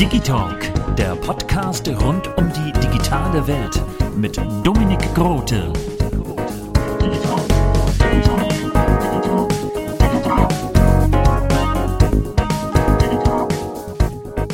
Digitalk, 0.00 0.72
der 0.96 1.14
Podcast 1.16 1.86
rund 1.86 2.34
um 2.38 2.50
die 2.50 2.72
digitale 2.80 3.46
Welt 3.46 3.82
mit 4.16 4.38
Dominik 4.64 5.00
Grote. 5.14 5.70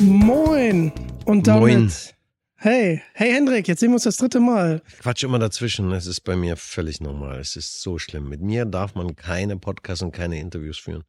Moin! 0.01 0.93
Und 1.25 1.47
damit. 1.47 1.79
Moin. 1.79 1.93
Hey, 2.57 3.01
hey 3.15 3.33
Hendrik, 3.33 3.69
jetzt 3.69 3.79
sehen 3.79 3.91
wir 3.91 3.95
uns 3.95 4.05
das 4.05 4.17
dritte 4.17 4.41
Mal. 4.41 4.83
Quatsch 4.99 5.23
immer 5.23 5.39
dazwischen. 5.39 5.93
Es 5.93 6.07
ist 6.07 6.23
bei 6.23 6.35
mir 6.35 6.57
völlig 6.57 7.01
normal. 7.01 7.39
Es 7.39 7.55
ist 7.55 7.81
so 7.81 7.99
schlimm. 7.99 8.29
Mit 8.29 8.41
mir 8.41 8.65
darf 8.65 8.97
man 8.97 9.15
keine 9.15 9.57
Podcasts 9.57 10.03
und 10.03 10.11
keine 10.11 10.41
Interviews 10.41 10.79
führen. 10.79 11.05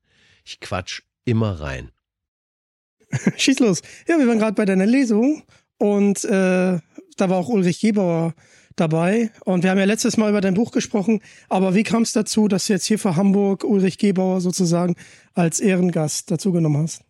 Ich 0.45 0.59
quatsch 0.59 1.01
immer 1.25 1.59
rein. 1.59 1.91
Schieß 3.37 3.59
los. 3.59 3.81
Ja, 4.07 4.17
wir 4.17 4.27
waren 4.27 4.39
gerade 4.39 4.55
bei 4.55 4.65
deiner 4.65 4.85
Lesung 4.85 5.43
und 5.77 6.23
äh, 6.25 6.79
da 7.17 7.29
war 7.29 7.37
auch 7.37 7.49
Ulrich 7.49 7.79
Gebauer 7.79 8.33
dabei. 8.75 9.31
Und 9.45 9.63
wir 9.63 9.69
haben 9.69 9.77
ja 9.77 9.85
letztes 9.85 10.17
Mal 10.17 10.29
über 10.29 10.41
dein 10.41 10.55
Buch 10.55 10.71
gesprochen. 10.71 11.21
Aber 11.49 11.75
wie 11.75 11.83
kam 11.83 12.03
es 12.03 12.13
dazu, 12.13 12.47
dass 12.47 12.65
du 12.65 12.73
jetzt 12.73 12.85
hier 12.85 12.99
für 12.99 13.15
Hamburg 13.15 13.63
Ulrich 13.63 13.97
Gebauer 13.97 14.41
sozusagen 14.41 14.95
als 15.33 15.59
Ehrengast 15.59 16.31
dazu 16.31 16.51
genommen 16.51 16.83
hast? 16.83 17.01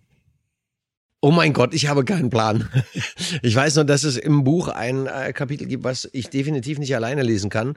Oh 1.22 1.32
mein 1.32 1.54
Gott, 1.54 1.74
ich 1.74 1.88
habe 1.88 2.04
keinen 2.04 2.30
Plan. 2.30 2.70
Ich 3.42 3.56
weiß 3.56 3.76
nur, 3.76 3.86
dass 3.86 4.04
es 4.04 4.18
im 4.18 4.44
Buch 4.44 4.68
ein 4.68 5.08
äh, 5.08 5.34
Kapitel 5.34 5.68
gibt, 5.68 5.84
was 5.84 6.10
ich 6.14 6.30
definitiv 6.30 6.80
nicht 6.80 6.96
alleine 6.96 7.24
lesen 7.24 7.50
kann. 7.50 7.76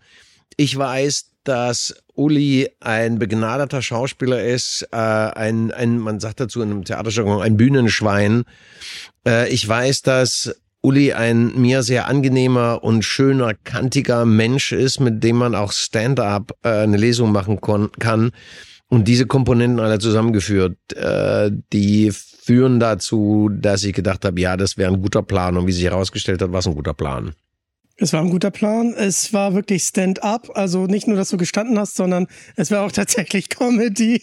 Ich 0.57 0.77
weiß, 0.77 1.31
dass 1.45 1.95
Uli 2.15 2.69
ein 2.81 3.19
begnadeter 3.19 3.83
Schauspieler 3.83 4.43
ist, 4.43 4.89
äh, 4.91 4.97
ein, 4.97 5.71
ein, 5.71 5.99
man 5.99 6.19
sagt 6.19 6.41
dazu 6.41 6.61
in 6.63 6.71
einem 6.71 6.85
Theaterjargon, 6.85 7.43
ein 7.43 7.57
Bühnenschwein. 7.57 8.45
Äh, 9.27 9.49
ich 9.51 9.67
weiß, 9.67 10.03
dass 10.03 10.55
Uli 10.81 11.13
ein 11.13 11.61
mir 11.61 11.83
sehr 11.83 12.09
angenehmer 12.09 12.83
und 12.83 13.05
schöner, 13.05 13.55
kantiger 13.55 14.25
Mensch 14.25 14.73
ist, 14.73 15.01
mit 15.01 15.23
dem 15.23 15.37
man 15.37 15.55
auch 15.55 15.73
Stand-up 15.73 16.53
äh, 16.63 16.69
eine 16.69 16.97
Lesung 16.97 17.33
machen 17.33 17.61
kann. 17.61 18.31
Und 18.89 19.09
diese 19.09 19.27
Komponenten 19.27 19.81
alle 19.81 19.99
zusammengeführt, 19.99 20.77
äh, 20.95 21.51
die 21.73 22.13
führen 22.13 22.79
dazu, 22.79 23.51
dass 23.53 23.83
ich 23.83 23.95
gedacht 23.95 24.25
habe, 24.25 24.41
ja, 24.41 24.57
das 24.57 24.77
wäre 24.77 24.93
ein 24.93 25.03
guter 25.03 25.23
Plan. 25.23 25.57
Und 25.57 25.67
wie 25.67 25.73
sich 25.73 25.85
herausgestellt 25.85 26.41
hat, 26.41 26.53
war 26.53 26.61
es 26.61 26.67
ein 26.69 26.77
guter 26.77 26.95
Plan. 26.95 27.33
Es 27.99 28.13
war 28.13 28.21
ein 28.21 28.31
guter 28.31 28.51
Plan. 28.51 28.93
Es 28.95 29.33
war 29.33 29.55
wirklich 29.55 29.85
Stand-up. 29.85 30.51
Also 30.55 30.87
nicht 30.87 31.07
nur, 31.07 31.17
dass 31.17 31.31
du 31.31 31.39
gestanden 31.39 31.79
hast, 31.79 31.97
sondern 31.97 32.27
es 32.55 32.71
war 32.71 32.85
auch 32.85 32.93
tatsächlich 32.93 33.49
Comedy. 33.49 34.23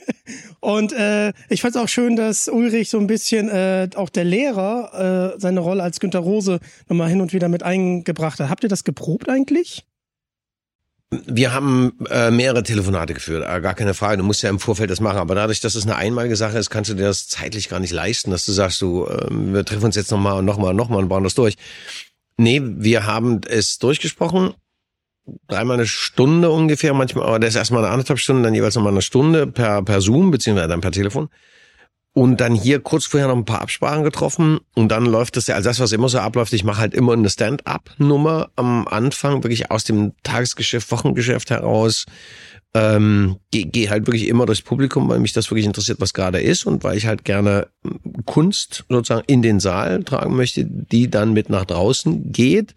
Und 0.60 0.92
äh, 0.92 1.32
ich 1.48 1.62
fand 1.62 1.74
es 1.74 1.80
auch 1.80 1.88
schön, 1.88 2.16
dass 2.16 2.48
Ulrich 2.48 2.90
so 2.90 2.98
ein 2.98 3.06
bisschen 3.06 3.48
äh, 3.48 3.88
auch 3.94 4.10
der 4.10 4.24
Lehrer 4.24 5.34
äh, 5.36 5.40
seine 5.40 5.60
Rolle 5.60 5.82
als 5.82 6.00
Günter 6.00 6.18
Rose 6.18 6.60
nochmal 6.88 7.08
hin 7.08 7.22
und 7.22 7.32
wieder 7.32 7.48
mit 7.48 7.62
eingebracht 7.62 8.40
hat. 8.40 8.50
Habt 8.50 8.64
ihr 8.64 8.68
das 8.68 8.84
geprobt 8.84 9.28
eigentlich? 9.28 9.84
Wir 11.10 11.54
haben 11.54 11.94
äh, 12.10 12.30
mehrere 12.30 12.62
Telefonate 12.62 13.14
geführt, 13.14 13.42
äh, 13.48 13.62
gar 13.62 13.74
keine 13.74 13.94
Frage. 13.94 14.18
Du 14.18 14.24
musst 14.24 14.42
ja 14.42 14.50
im 14.50 14.58
Vorfeld 14.58 14.90
das 14.90 15.00
machen, 15.00 15.16
aber 15.16 15.34
dadurch, 15.34 15.60
dass 15.60 15.74
es 15.74 15.84
eine 15.84 15.96
einmalige 15.96 16.36
Sache 16.36 16.58
ist, 16.58 16.68
kannst 16.68 16.90
du 16.90 16.94
dir 16.94 17.04
das 17.04 17.28
zeitlich 17.28 17.70
gar 17.70 17.80
nicht 17.80 17.92
leisten, 17.94 18.30
dass 18.30 18.44
du 18.44 18.52
sagst, 18.52 18.82
du, 18.82 19.06
äh, 19.06 19.26
wir 19.30 19.64
treffen 19.64 19.86
uns 19.86 19.96
jetzt 19.96 20.10
nochmal 20.10 20.38
und 20.38 20.44
nochmal 20.44 20.70
und 20.70 20.76
nochmal 20.76 21.02
und 21.02 21.08
bauen 21.08 21.24
das 21.24 21.34
durch. 21.34 21.56
Nee, 22.38 22.62
wir 22.62 23.04
haben 23.04 23.40
es 23.48 23.78
durchgesprochen, 23.78 24.54
dreimal 25.48 25.74
eine 25.74 25.86
Stunde 25.86 26.50
ungefähr, 26.50 26.94
manchmal, 26.94 27.26
aber 27.26 27.40
das 27.40 27.50
ist 27.50 27.56
erstmal 27.56 27.84
eine 27.84 27.92
anderthalb 27.92 28.20
Stunden, 28.20 28.44
dann 28.44 28.54
jeweils 28.54 28.76
nochmal 28.76 28.92
eine 28.92 29.02
Stunde 29.02 29.46
per, 29.48 29.82
per 29.82 30.00
Zoom, 30.00 30.30
beziehungsweise 30.30 30.68
dann 30.68 30.80
per 30.80 30.92
Telefon. 30.92 31.28
Und 32.18 32.40
dann 32.40 32.56
hier 32.56 32.80
kurz 32.80 33.06
vorher 33.06 33.28
noch 33.28 33.36
ein 33.36 33.44
paar 33.44 33.62
Absprachen 33.62 34.02
getroffen 34.02 34.58
und 34.74 34.88
dann 34.88 35.06
läuft 35.06 35.36
das 35.36 35.46
ja, 35.46 35.54
also 35.54 35.70
das, 35.70 35.78
was 35.78 35.92
immer 35.92 36.08
so 36.08 36.18
abläuft, 36.18 36.52
ich 36.52 36.64
mache 36.64 36.80
halt 36.80 36.92
immer 36.92 37.12
eine 37.12 37.30
Stand-up-Nummer 37.30 38.50
am 38.56 38.88
Anfang, 38.88 39.44
wirklich 39.44 39.70
aus 39.70 39.84
dem 39.84 40.14
Tagesgeschäft, 40.24 40.90
Wochengeschäft 40.90 41.50
heraus. 41.50 42.06
Ähm, 42.74 43.36
Gehe 43.52 43.66
geh 43.66 43.88
halt 43.88 44.08
wirklich 44.08 44.26
immer 44.26 44.46
durchs 44.46 44.62
Publikum, 44.62 45.08
weil 45.08 45.20
mich 45.20 45.32
das 45.32 45.48
wirklich 45.48 45.66
interessiert, 45.66 46.00
was 46.00 46.12
gerade 46.12 46.40
ist 46.40 46.66
und 46.66 46.82
weil 46.82 46.96
ich 46.96 47.06
halt 47.06 47.24
gerne 47.24 47.68
Kunst 48.24 48.84
sozusagen 48.88 49.22
in 49.28 49.42
den 49.42 49.60
Saal 49.60 50.02
tragen 50.02 50.34
möchte, 50.34 50.64
die 50.64 51.08
dann 51.08 51.34
mit 51.34 51.50
nach 51.50 51.66
draußen 51.66 52.32
geht. 52.32 52.74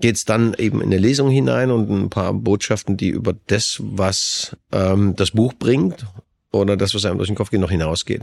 Geht's 0.00 0.24
dann 0.24 0.54
eben 0.54 0.80
in 0.80 0.88
eine 0.88 0.98
Lesung 0.98 1.30
hinein 1.30 1.70
und 1.70 1.88
ein 1.88 2.10
paar 2.10 2.34
Botschaften, 2.34 2.96
die 2.96 3.10
über 3.10 3.32
das, 3.46 3.78
was 3.80 4.56
ähm, 4.72 5.14
das 5.14 5.30
Buch 5.30 5.52
bringt 5.52 6.04
oder 6.52 6.76
das, 6.76 6.94
was 6.94 7.04
einem 7.04 7.18
durch 7.18 7.28
den 7.28 7.36
Kopf 7.36 7.50
geht, 7.50 7.60
noch 7.60 7.70
hinausgeht. 7.70 8.22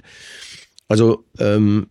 Also 0.87 1.25
ähm, 1.39 1.87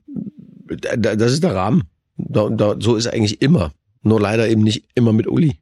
da, 0.66 1.16
das 1.16 1.32
ist 1.32 1.42
der 1.42 1.54
Rahmen. 1.54 1.84
Da, 2.16 2.48
da, 2.48 2.76
so 2.78 2.96
ist 2.96 3.06
eigentlich 3.06 3.42
immer. 3.42 3.72
Nur 4.02 4.20
leider 4.20 4.48
eben 4.48 4.62
nicht 4.62 4.84
immer 4.94 5.12
mit 5.12 5.26
Uli. 5.26 5.58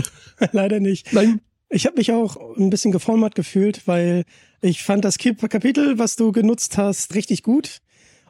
Leider 0.52 0.80
nicht. 0.80 1.12
Nein. 1.12 1.40
Ich 1.68 1.86
habe 1.86 1.98
mich 1.98 2.10
auch 2.10 2.56
ein 2.56 2.70
bisschen 2.70 2.90
geformert 2.90 3.36
gefühlt, 3.36 3.86
weil 3.86 4.24
ich 4.60 4.82
fand 4.82 5.04
das 5.04 5.18
Kapitel, 5.18 5.98
was 5.98 6.16
du 6.16 6.32
genutzt 6.32 6.76
hast, 6.78 7.14
richtig 7.14 7.44
gut. 7.44 7.80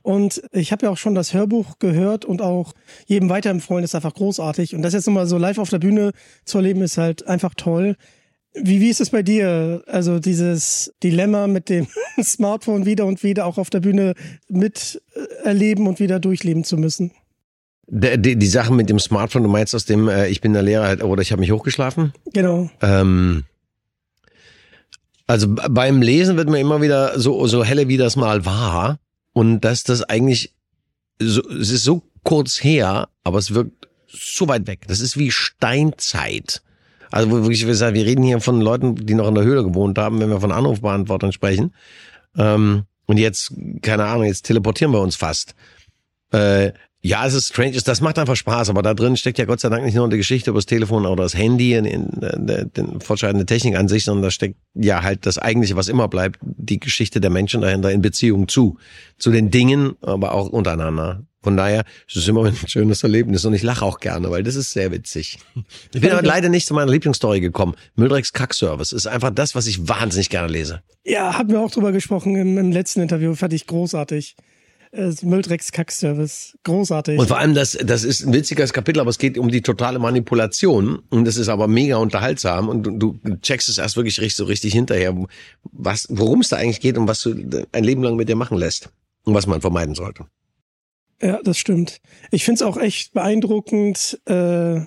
Und 0.02 0.42
ich 0.52 0.72
habe 0.72 0.86
ja 0.86 0.92
auch 0.92 0.96
schon 0.96 1.14
das 1.14 1.34
Hörbuch 1.34 1.78
gehört 1.78 2.24
und 2.24 2.42
auch 2.42 2.72
jedem 3.06 3.28
weiterempfohlen, 3.28 3.84
ist 3.84 3.94
einfach 3.94 4.14
großartig. 4.14 4.74
Und 4.74 4.82
das 4.82 4.94
jetzt 4.94 5.06
nochmal 5.06 5.26
so 5.26 5.38
live 5.38 5.58
auf 5.58 5.70
der 5.70 5.78
Bühne 5.78 6.12
zu 6.44 6.58
erleben, 6.58 6.82
ist 6.82 6.98
halt 6.98 7.26
einfach 7.26 7.54
toll. 7.54 7.96
Wie, 8.54 8.80
wie 8.80 8.88
ist 8.88 9.00
es 9.00 9.10
bei 9.10 9.22
dir? 9.22 9.82
Also 9.86 10.18
dieses 10.18 10.92
Dilemma 11.02 11.46
mit 11.46 11.68
dem 11.68 11.86
Smartphone 12.22 12.84
wieder 12.84 13.06
und 13.06 13.22
wieder 13.22 13.46
auch 13.46 13.58
auf 13.58 13.70
der 13.70 13.80
Bühne 13.80 14.14
miterleben 14.48 15.86
und 15.86 16.00
wieder 16.00 16.18
durchleben 16.18 16.64
zu 16.64 16.76
müssen? 16.76 17.12
Die, 17.86 18.20
die, 18.20 18.36
die 18.36 18.46
Sache 18.46 18.72
mit 18.72 18.88
dem 18.88 18.98
Smartphone, 18.98 19.44
du 19.44 19.48
meinst 19.48 19.74
aus 19.74 19.84
dem, 19.84 20.08
äh, 20.08 20.28
ich 20.28 20.40
bin 20.40 20.52
der 20.52 20.62
Lehrer 20.62 20.86
halt, 20.86 21.02
oder 21.02 21.22
ich 21.22 21.32
habe 21.32 21.40
mich 21.40 21.52
hochgeschlafen? 21.52 22.12
Genau. 22.32 22.70
Ähm, 22.82 23.44
also 25.26 25.46
beim 25.48 26.02
Lesen 26.02 26.36
wird 26.36 26.48
mir 26.48 26.58
immer 26.58 26.82
wieder 26.82 27.18
so, 27.20 27.46
so 27.46 27.64
helle, 27.64 27.86
wie 27.86 27.96
das 27.96 28.16
mal 28.16 28.44
war. 28.44 28.98
Und 29.32 29.60
dass 29.60 29.84
das 29.84 30.02
eigentlich, 30.02 30.52
so, 31.20 31.40
es 31.50 31.70
ist 31.70 31.84
so 31.84 32.02
kurz 32.24 32.62
her, 32.64 33.08
aber 33.22 33.38
es 33.38 33.54
wirkt 33.54 33.88
so 34.08 34.48
weit 34.48 34.66
weg. 34.66 34.80
Das 34.88 35.00
ist 35.00 35.16
wie 35.16 35.30
Steinzeit. 35.30 36.62
Also 37.10 37.30
wirklich, 37.30 37.66
wir 37.66 37.92
reden 37.94 38.22
hier 38.22 38.40
von 38.40 38.60
Leuten, 38.60 38.94
die 38.94 39.14
noch 39.14 39.28
in 39.28 39.34
der 39.34 39.44
Höhle 39.44 39.64
gewohnt 39.64 39.98
haben, 39.98 40.20
wenn 40.20 40.30
wir 40.30 40.40
von 40.40 40.52
Anrufbeantwortern 40.52 41.32
sprechen. 41.32 41.74
Ähm, 42.36 42.84
und 43.06 43.18
jetzt, 43.18 43.52
keine 43.82 44.04
Ahnung, 44.04 44.24
jetzt 44.24 44.42
teleportieren 44.42 44.92
wir 44.92 45.00
uns 45.00 45.16
fast. 45.16 45.54
Äh, 46.32 46.72
ja, 47.02 47.26
es 47.26 47.32
ist 47.32 47.48
strange, 47.48 47.80
das 47.82 48.02
macht 48.02 48.18
einfach 48.18 48.36
Spaß, 48.36 48.68
aber 48.68 48.82
da 48.82 48.92
drin 48.92 49.16
steckt 49.16 49.38
ja 49.38 49.46
Gott 49.46 49.60
sei 49.60 49.70
Dank 49.70 49.84
nicht 49.84 49.94
nur 49.94 50.04
eine 50.04 50.18
Geschichte 50.18 50.50
über 50.50 50.58
das 50.58 50.66
Telefon 50.66 51.06
oder 51.06 51.22
das 51.22 51.34
Handy, 51.34 51.72
in, 51.72 51.86
in, 51.86 52.68
in 52.74 53.00
fortschreitende 53.00 53.46
Technik 53.46 53.76
an 53.76 53.88
sich, 53.88 54.04
sondern 54.04 54.24
da 54.24 54.30
steckt 54.30 54.56
ja 54.74 55.02
halt 55.02 55.24
das 55.24 55.38
eigentliche, 55.38 55.76
was 55.76 55.88
immer 55.88 56.08
bleibt, 56.08 56.38
die 56.42 56.78
Geschichte 56.78 57.20
der 57.20 57.30
Menschen 57.30 57.62
dahinter 57.62 57.90
in 57.90 58.02
Beziehung 58.02 58.48
zu, 58.48 58.76
zu 59.16 59.30
den 59.30 59.50
Dingen, 59.50 59.94
aber 60.02 60.34
auch 60.34 60.50
untereinander. 60.50 61.24
Von 61.42 61.56
daher 61.56 61.84
ist 62.06 62.16
es 62.16 62.28
immer 62.28 62.44
ein 62.44 62.56
schönes 62.66 63.02
Erlebnis 63.02 63.44
und 63.44 63.54
ich 63.54 63.62
lache 63.62 63.84
auch 63.84 64.00
gerne, 64.00 64.30
weil 64.30 64.42
das 64.42 64.56
ist 64.56 64.72
sehr 64.72 64.92
witzig. 64.92 65.38
Ich 65.92 66.00
bin 66.00 66.12
aber 66.12 66.22
leider 66.22 66.48
nicht 66.48 66.66
zu 66.66 66.74
meiner 66.74 66.90
Lieblingsstory 66.90 67.40
gekommen. 67.40 67.74
Müldrecks 67.96 68.32
Kackservice 68.32 68.92
ist 68.92 69.06
einfach 69.06 69.30
das, 69.30 69.54
was 69.54 69.66
ich 69.66 69.88
wahnsinnig 69.88 70.30
gerne 70.30 70.48
lese. 70.48 70.82
Ja, 71.04 71.36
haben 71.36 71.50
wir 71.50 71.60
auch 71.60 71.70
drüber 71.70 71.92
gesprochen 71.92 72.36
im, 72.36 72.58
im 72.58 72.72
letzten 72.72 73.00
Interview, 73.00 73.34
fand 73.34 73.52
ich 73.52 73.66
großartig. 73.66 74.36
Äh, 74.92 75.12
Müldrecks 75.22 75.70
Kackservice, 75.72 76.58
großartig. 76.64 77.18
Und 77.18 77.28
vor 77.28 77.38
allem, 77.38 77.54
das, 77.54 77.78
das 77.80 78.02
ist 78.02 78.26
ein 78.26 78.32
witziges 78.32 78.72
Kapitel, 78.72 79.00
aber 79.00 79.10
es 79.10 79.18
geht 79.18 79.38
um 79.38 79.48
die 79.48 79.62
totale 79.62 79.98
Manipulation 79.98 81.00
und 81.10 81.24
das 81.24 81.36
ist 81.36 81.48
aber 81.48 81.68
mega 81.68 81.96
unterhaltsam 81.96 82.68
und 82.68 82.82
du, 82.82 83.18
du 83.22 83.40
checkst 83.40 83.68
es 83.68 83.78
erst 83.78 83.96
wirklich 83.96 84.20
richtig, 84.20 84.36
so 84.36 84.44
richtig 84.44 84.72
hinterher, 84.72 85.14
was, 85.72 86.06
worum 86.10 86.40
es 86.40 86.48
da 86.48 86.56
eigentlich 86.56 86.80
geht 86.80 86.98
und 86.98 87.06
was 87.06 87.22
du 87.22 87.34
ein 87.72 87.84
Leben 87.84 88.02
lang 88.02 88.16
mit 88.16 88.28
dir 88.28 88.36
machen 88.36 88.58
lässt 88.58 88.90
und 89.24 89.34
was 89.34 89.46
man 89.46 89.60
vermeiden 89.60 89.94
sollte. 89.94 90.26
Ja, 91.22 91.40
das 91.42 91.58
stimmt. 91.58 92.00
Ich 92.30 92.44
find's 92.44 92.62
auch 92.62 92.76
echt 92.76 93.12
beeindruckend, 93.12 94.20
äh, 94.26 94.80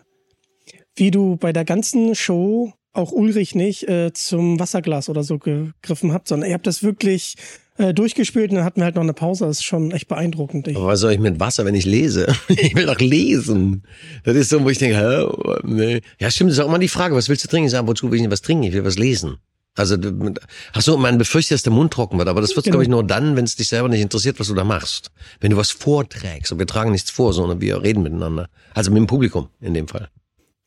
wie 0.95 1.11
du 1.11 1.37
bei 1.37 1.53
der 1.53 1.65
ganzen 1.65 2.15
Show 2.15 2.73
auch 2.93 3.11
Ulrich 3.11 3.55
nicht 3.55 3.87
äh, 3.87 4.13
zum 4.13 4.59
Wasserglas 4.59 5.09
oder 5.09 5.23
so 5.23 5.39
gegriffen 5.39 6.13
habt, 6.13 6.27
sondern 6.27 6.49
ihr 6.49 6.53
habt 6.53 6.67
das 6.67 6.83
wirklich 6.83 7.35
äh, 7.77 7.93
durchgespielt 7.93 8.51
und 8.51 8.57
dann 8.57 8.65
hatten 8.65 8.81
wir 8.81 8.85
halt 8.85 8.95
noch 8.95 9.01
eine 9.01 9.13
Pause. 9.13 9.45
Das 9.45 9.57
ist 9.57 9.63
schon 9.63 9.91
echt 9.91 10.07
beeindruckend. 10.07 10.67
Ich, 10.67 10.77
Aber 10.77 10.87
was 10.87 10.99
soll 10.99 11.13
ich 11.13 11.19
mit 11.19 11.39
Wasser, 11.39 11.65
wenn 11.65 11.75
ich 11.75 11.85
lese? 11.85 12.27
ich 12.47 12.75
will 12.75 12.85
doch 12.85 12.99
lesen. 12.99 13.83
Das 14.23 14.35
ist 14.35 14.49
so, 14.49 14.63
wo 14.63 14.69
ich 14.69 14.77
denke, 14.77 14.97
hä, 14.97 15.59
nee. 15.63 16.01
Ja, 16.19 16.29
stimmt, 16.29 16.51
das 16.51 16.57
ist 16.57 16.63
auch 16.63 16.69
immer 16.69 16.79
die 16.79 16.87
Frage, 16.87 17.15
was 17.15 17.29
willst 17.29 17.43
du 17.43 17.47
trinken? 17.47 17.65
Ich 17.65 17.71
sage, 17.71 17.87
wozu 17.87 18.11
will 18.11 18.17
ich 18.17 18.21
denn 18.21 18.31
was 18.31 18.41
trinken? 18.41 18.63
Ich 18.63 18.73
will 18.73 18.85
was 18.85 18.97
lesen. 18.97 19.37
Also, 19.75 19.97
du- 19.97 20.33
ach 20.73 20.81
so, 20.81 20.97
man 20.97 21.17
befürchtet, 21.17 21.55
dass 21.55 21.63
der 21.63 21.73
Mund 21.73 21.91
trocken 21.93 22.17
wird, 22.19 22.27
aber 22.27 22.41
das 22.41 22.55
wird, 22.55 22.65
Genau. 22.65 22.73
glaube 22.73 22.83
ich, 22.83 22.89
nur 22.89 23.03
dann, 23.03 23.35
wenn 23.35 23.45
es 23.45 23.55
dich 23.55 23.67
selber 23.69 23.89
nicht 23.89 24.01
interessiert, 24.01 24.39
was 24.39 24.47
du 24.47 24.53
da 24.53 24.63
machst. 24.63 25.09
Wenn 25.39 25.49
du 25.51 25.57
was 25.57 25.71
vorträgst, 25.71 26.51
und 26.51 26.59
wir 26.59 26.67
tragen 26.67 26.91
nichts 26.91 27.09
vor, 27.09 27.33
sondern 27.33 27.59
wir 27.59 27.81
reden 27.81 28.03
miteinander. 28.03 28.49
Also 28.75 28.91
mit 28.91 28.99
dem 28.99 29.07
Publikum 29.07 29.49
in 29.61 29.73
dem 29.73 29.87
Fall. 29.87 30.09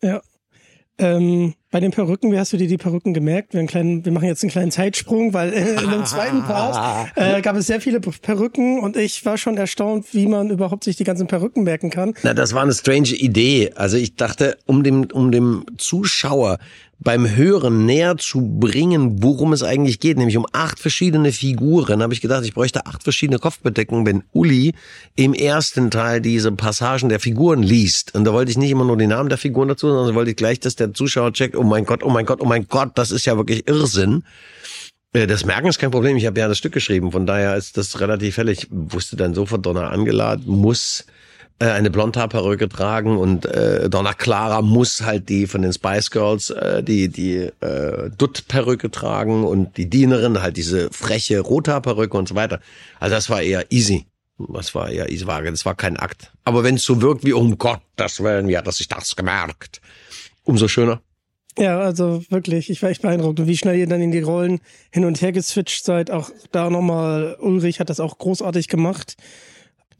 ja. 0.03 0.21
Ähm, 0.99 1.53
bei 1.71 1.81
den 1.81 1.91
Perücken, 1.91 2.33
wie 2.33 2.39
hast 2.39 2.53
du 2.53 2.57
dir 2.57 2.69
die 2.69 2.77
Perücken 2.77 3.13
gemerkt? 3.13 3.53
Wir, 3.53 3.61
einen 3.61 3.69
kleinen, 3.69 4.05
wir 4.05 4.13
machen 4.13 4.29
jetzt 4.29 4.43
einen 4.43 4.51
kleinen 4.51 4.71
Zeitsprung, 4.71 5.35
weil 5.35 5.53
äh, 5.53 5.83
in 5.83 5.91
dem 5.91 6.07
zweiten 6.07 6.43
Part 6.45 7.11
äh, 7.17 7.43
gab 7.43 7.57
es 7.57 7.67
sehr 7.67 7.81
viele 7.81 8.01
Perücken 8.01 8.79
und 8.79 8.97
ich 8.97 9.25
war 9.25 9.37
schon 9.37 9.57
erstaunt, 9.57 10.07
wie 10.13 10.27
man 10.27 10.51
überhaupt 10.51 10.85
sich 10.85 10.97
die 10.97 11.05
ganzen 11.05 11.27
Perücken 11.27 11.65
merken 11.65 11.91
kann. 11.91 12.15
Na, 12.23 12.35
das 12.35 12.55
war 12.55 12.63
eine 12.63 12.73
strange 12.73 13.09
Idee. 13.09 13.73
Also 13.75 13.97
ich 13.97 14.15
dachte, 14.15 14.57
um 14.67 14.85
dem, 14.85 15.09
um 15.13 15.33
dem 15.33 15.65
Zuschauer 15.77 16.59
beim 16.99 17.37
Hören 17.37 17.85
näher 17.85 18.17
zu 18.17 18.41
bringen, 18.41 19.23
worum 19.23 19.53
es 19.53 19.63
eigentlich 19.63 20.01
geht, 20.01 20.17
nämlich 20.17 20.37
um 20.37 20.47
acht 20.53 20.81
verschiedene 20.81 21.31
Figuren, 21.31 22.03
habe 22.03 22.15
ich 22.15 22.21
gedacht, 22.21 22.45
ich 22.45 22.55
bräuchte 22.55 22.87
acht 22.87 23.03
verschiedene 23.03 23.39
Kopfbedeckungen, 23.39 24.07
wenn 24.07 24.23
Uli 24.33 24.73
im 25.15 25.35
ersten 25.35 25.91
Teil 25.91 26.21
diese 26.21 26.53
Passagen 26.53 27.09
der 27.09 27.21
Figuren 27.21 27.63
liest. 27.63 28.15
Und 28.15 28.25
da 28.25 28.33
wollte 28.33 28.51
ich 28.51 28.59
nicht 28.59 28.71
immer 28.71 28.85
nur 28.85 28.97
die 28.97 29.07
Namen 29.07 29.29
der 29.29 29.39
Figuren 29.39 29.69
dazu, 29.69 29.89
sondern 29.89 30.15
wollte 30.15 30.31
ich 30.31 30.37
gleich, 30.37 30.59
dass 30.59 30.77
der 30.77 30.95
Zuschauer 30.95 31.33
checkt, 31.33 31.55
oh 31.55 31.65
mein 31.67 31.85
Gott, 31.85 32.03
oh 32.03 32.11
mein 32.11 32.25
Gott, 32.27 32.41
oh 32.41 32.47
mein 32.47 32.67
Gott, 32.69 32.93
das 32.97 33.11
ist 33.11 33.27
ja 33.27 33.37
wirklich 33.37 33.69
Irrsinn. 33.69 34.25
Äh, 35.13 35.27
Das 35.27 35.45
Merken 35.45 35.67
ist 35.69 35.79
kein 35.79 35.91
Problem. 35.91 36.17
Ich 36.17 36.27
habe 36.27 36.39
ja 36.41 36.49
das 36.49 36.59
Stück 36.59 36.73
geschrieben, 36.73 37.13
von 37.13 37.27
daher 37.27 37.57
ist 37.57 37.77
das 37.77 38.01
relativ. 38.01 38.39
Ich 38.39 38.67
wusste 38.71 39.17
dann 39.17 39.35
sofort, 39.35 39.65
Donna 39.67 39.89
Angela 39.89 40.37
muss 40.45 41.05
äh, 41.59 41.67
eine 41.71 41.91
Blondhaarperücke 41.91 42.69
tragen 42.69 43.17
und 43.17 43.47
äh, 43.47 43.89
Donna 43.89 44.13
Clara 44.13 44.61
muss 44.63 45.01
halt 45.03 45.29
die 45.31 45.47
von 45.47 45.63
den 45.63 45.73
Spice 45.73 46.11
Girls 46.11 46.51
äh, 46.51 46.83
die 46.83 47.09
die 47.09 47.37
äh, 47.61 48.11
Dutt-Perücke 48.19 48.91
tragen 48.91 49.45
und 49.45 49.77
die 49.79 49.89
Dienerin 49.89 50.43
halt 50.43 50.57
diese 50.59 50.91
freche 50.91 51.41
Rothaarperücke 51.41 52.17
und 52.17 52.29
so 52.29 52.35
weiter. 52.35 52.61
Also 53.01 53.15
das 53.15 53.31
war 53.31 53.41
eher 53.43 53.65
easy. 53.73 54.05
Das 54.53 54.75
war 54.75 54.91
eher 54.91 55.09
easy. 55.09 55.27
War- 55.27 55.41
Das 55.43 55.65
war 55.65 55.75
kein 55.75 55.97
Akt. 55.97 56.31
Aber 56.45 56.63
wenn 56.63 56.75
es 56.75 56.83
so 56.85 57.01
wirkt 57.01 57.25
wie 57.25 57.33
um 57.33 57.57
Gott, 57.57 57.81
das 57.97 58.23
werden 58.23 58.49
wir, 58.49 58.61
dass 58.61 58.81
ich 58.81 58.89
das 58.89 59.17
gemerkt. 59.17 59.81
Umso 60.45 60.69
schöner. 60.69 61.01
Ja, 61.59 61.79
also 61.79 62.23
wirklich, 62.29 62.69
ich 62.69 62.83
war 62.83 62.91
echt 62.91 63.03
beeindruckt. 63.03 63.41
Und 63.41 63.47
wie 63.47 63.57
schnell 63.57 63.79
ihr 63.79 63.87
dann 63.87 64.03
in 64.03 64.11
die 64.11 64.21
Rollen 64.21 64.61
hin 64.91 65.05
und 65.05 65.21
her 65.23 65.33
geswitcht 65.33 65.85
seid. 65.85 66.11
Auch 66.11 66.31
da 66.53 66.69
nochmal, 66.69 67.37
Ulrich 67.41 67.81
hat 67.81 67.89
das 67.89 68.01
auch 68.01 68.19
großartig 68.19 68.69
gemacht. 68.69 69.17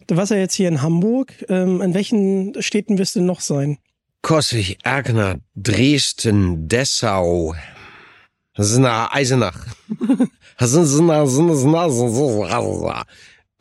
Du 0.07 0.17
warst 0.17 0.31
ja 0.31 0.37
jetzt 0.37 0.55
hier 0.55 0.69
in 0.69 0.83
Hamburg. 0.83 1.33
Ähm, 1.49 1.81
in 1.81 1.95
welchen 1.95 2.61
Städten 2.63 2.99
wirst 2.99 3.17
du 3.17 3.23
noch 3.23 3.41
sein? 3.41 3.79
Kossig, 4.23 4.79
Erkner, 4.83 5.37
Dresden, 5.55 6.69
Dessau. 6.69 7.55
Das 8.55 8.71
ist 8.71 8.79
nach 8.79 9.13
Eisenach. 9.13 9.67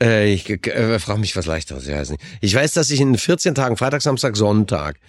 Äh, 0.02 0.34
ich 0.34 0.50
äh, 0.50 1.00
frage 1.00 1.20
mich 1.20 1.36
was 1.36 1.46
leichteres, 1.46 1.88
ich 1.88 1.94
weiß 1.94 2.10
nicht. 2.12 2.24
Ich 2.42 2.56
weiß, 2.56 2.74
dass 2.74 2.90
ich 2.90 3.02
in 3.02 3.18
14 3.18 3.56
Tagen, 3.56 3.78
Freitag, 3.78 4.02
Samstag, 4.02 4.36
Sonntag, 4.36 5.00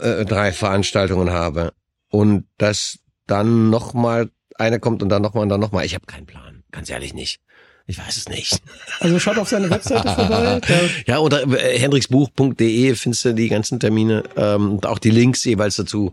äh, 0.00 0.24
drei 0.24 0.52
Veranstaltungen 0.52 1.30
habe. 1.30 1.72
Und 2.12 2.44
dass 2.58 2.98
dann 3.26 3.70
nochmal 3.70 4.30
eine 4.56 4.78
kommt 4.78 5.02
und 5.02 5.08
dann 5.08 5.22
nochmal 5.22 5.42
und 5.44 5.48
dann 5.48 5.60
nochmal. 5.60 5.84
Ich 5.86 5.94
habe 5.94 6.04
keinen 6.06 6.26
Plan. 6.26 6.62
Ganz 6.70 6.90
ehrlich 6.90 7.14
nicht. 7.14 7.40
Ich 7.86 7.98
weiß 7.98 8.16
es 8.16 8.28
nicht. 8.28 8.60
Also 9.00 9.18
schaut 9.18 9.38
auf 9.38 9.48
seine 9.48 9.68
Webseite 9.70 10.08
vorbei. 10.14 10.60
Ja, 11.06 11.18
unter 11.18 11.42
äh, 11.58 11.78
hendriksbuch.de 11.78 12.94
findest 12.94 13.24
du 13.24 13.34
die 13.34 13.48
ganzen 13.48 13.80
Termine 13.80 14.24
ähm, 14.36 14.72
und 14.74 14.86
auch 14.86 14.98
die 14.98 15.10
Links 15.10 15.42
jeweils 15.44 15.76
dazu 15.76 16.12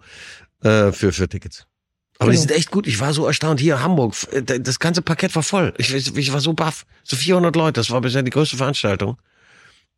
äh, 0.64 0.92
für, 0.94 1.12
für 1.12 1.28
Tickets. 1.28 1.66
Aber 2.18 2.32
die 2.32 2.38
Genau. 2.38 2.48
sind 2.48 2.58
echt 2.58 2.72
gut. 2.72 2.88
Ich 2.88 3.00
war 3.00 3.14
so 3.14 3.26
erstaunt. 3.26 3.60
Hier, 3.60 3.82
Hamburg, 3.84 4.14
f- 4.14 4.28
äh, 4.32 4.60
das 4.60 4.80
ganze 4.80 5.02
Parkett 5.02 5.36
war 5.36 5.44
voll. 5.44 5.74
Ich, 5.78 5.94
ich 5.94 6.16
ich 6.16 6.34
war 6.34 6.40
so 6.42 6.54
baff. 6.54 6.86
So 7.04 7.16
400 7.18 7.56
Leute, 7.56 7.74
das 7.74 7.92
war 7.92 8.02
bisher 8.02 8.24
die 8.24 8.32
größte 8.32 8.58
Veranstaltung. 8.58 9.18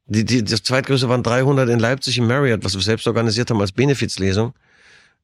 Die, 0.08 0.26
die, 0.26 0.44
das 0.44 0.64
zweitgrößte 0.64 1.08
waren 1.10 1.24
300 1.24 1.70
in 1.70 1.80
Leipzig 1.80 2.18
im 2.18 2.28
Marriott, 2.28 2.64
was 2.64 2.74
wir 2.76 2.82
selbst 2.82 3.08
organisiert 3.08 3.50
haben 3.50 3.62
als 3.62 3.72
Benefizlesung. 3.72 4.54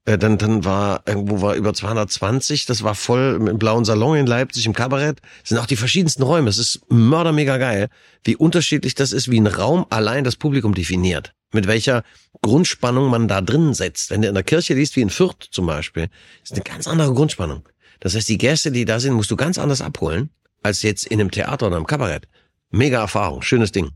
Äh, 0.07 0.17
dann, 0.17 0.37
dann 0.37 0.63
war 0.63 1.03
irgendwo 1.05 1.41
war 1.41 1.55
über 1.55 1.73
220, 1.73 2.65
das 2.65 2.81
war 2.81 2.95
voll 2.95 3.45
im 3.45 3.59
blauen 3.59 3.83
Salon 3.83 4.15
in 4.15 4.25
Leipzig 4.25 4.65
im 4.65 4.71
Kabarett. 4.71 5.19
Das 5.41 5.49
sind 5.49 5.57
auch 5.57 5.65
die 5.65 5.75
verschiedensten 5.75 6.23
Räume. 6.23 6.49
Es 6.49 6.57
ist 6.57 6.79
mördermega 6.89 7.57
geil, 7.57 7.89
wie 8.23 8.37
unterschiedlich 8.37 8.95
das 8.95 9.11
ist, 9.11 9.29
wie 9.29 9.39
ein 9.39 9.47
Raum 9.47 9.85
allein 9.89 10.23
das 10.23 10.37
Publikum 10.37 10.73
definiert. 10.73 11.33
Mit 11.51 11.67
welcher 11.67 12.03
Grundspannung 12.41 13.09
man 13.09 13.27
da 13.27 13.41
drin 13.41 13.73
setzt. 13.73 14.09
Wenn 14.09 14.21
du 14.21 14.29
in 14.29 14.33
der 14.33 14.43
Kirche 14.43 14.75
liest, 14.75 14.95
wie 14.95 15.01
in 15.01 15.09
Fürth 15.09 15.49
zum 15.51 15.65
Beispiel, 15.65 16.07
ist 16.41 16.53
eine 16.53 16.63
ganz 16.63 16.87
andere 16.87 17.13
Grundspannung. 17.13 17.67
Das 17.99 18.15
heißt, 18.15 18.29
die 18.29 18.37
Gäste, 18.37 18.71
die 18.71 18.85
da 18.85 19.01
sind, 19.01 19.13
musst 19.13 19.31
du 19.31 19.35
ganz 19.35 19.57
anders 19.57 19.81
abholen, 19.81 20.29
als 20.63 20.83
jetzt 20.83 21.05
in 21.05 21.19
einem 21.19 21.31
Theater 21.31 21.67
oder 21.67 21.75
einem 21.75 21.87
Kabarett. 21.87 22.29
Mega 22.69 23.01
Erfahrung, 23.01 23.41
schönes 23.41 23.73
Ding. 23.73 23.91